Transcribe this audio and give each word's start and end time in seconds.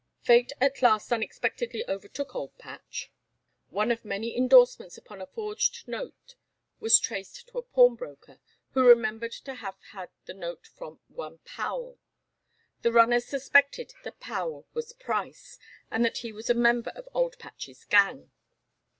Fate 0.23 0.51
at 0.59 0.81
last 0.81 1.13
unexpectedly 1.13 1.87
overtook 1.87 2.33
Old 2.33 2.57
Patch. 2.57 3.11
One 3.69 3.91
of 3.91 4.03
many 4.03 4.35
endorsements 4.35 4.97
upon 4.97 5.21
a 5.21 5.27
forged 5.27 5.87
note 5.87 6.33
was 6.79 6.97
traced 6.97 7.49
to 7.49 7.59
a 7.59 7.61
pawnbroker, 7.61 8.39
who 8.71 8.83
remembered 8.83 9.31
to 9.33 9.53
have 9.53 9.77
had 9.91 10.09
the 10.25 10.33
note 10.33 10.65
from 10.65 11.01
one 11.07 11.37
Powel. 11.45 11.99
The 12.81 12.91
runners 12.91 13.25
suspected 13.27 13.93
that 14.03 14.19
Powel 14.19 14.65
was 14.73 14.91
Price, 14.93 15.59
and 15.91 16.03
that 16.03 16.17
he 16.17 16.33
was 16.33 16.49
a 16.49 16.55
member 16.55 16.89
of 16.95 17.07
Old 17.13 17.37
Patch's 17.37 17.85
gang. 17.85 18.31